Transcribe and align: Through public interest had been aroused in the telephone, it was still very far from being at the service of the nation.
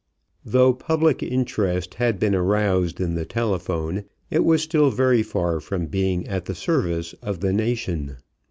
Through 0.49 0.77
public 0.77 1.21
interest 1.21 1.93
had 1.93 2.17
been 2.19 2.33
aroused 2.33 2.99
in 2.99 3.13
the 3.13 3.23
telephone, 3.23 4.05
it 4.31 4.43
was 4.43 4.63
still 4.63 4.89
very 4.89 5.21
far 5.21 5.59
from 5.59 5.85
being 5.85 6.27
at 6.27 6.45
the 6.45 6.55
service 6.55 7.13
of 7.21 7.41
the 7.41 7.53
nation. 7.53 8.17